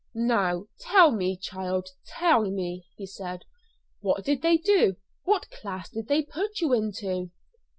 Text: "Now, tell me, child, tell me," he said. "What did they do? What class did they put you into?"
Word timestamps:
"Now, 0.15 0.65
tell 0.79 1.11
me, 1.11 1.37
child, 1.37 1.89
tell 2.07 2.49
me," 2.49 2.87
he 2.97 3.05
said. 3.05 3.43
"What 3.99 4.25
did 4.25 4.41
they 4.41 4.57
do? 4.57 4.95
What 5.25 5.47
class 5.51 5.91
did 5.91 6.07
they 6.07 6.23
put 6.23 6.59
you 6.59 6.73
into?" 6.73 7.29